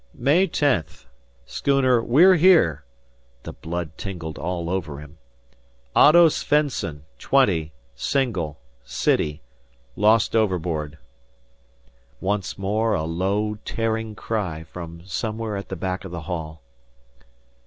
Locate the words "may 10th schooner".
0.15-2.01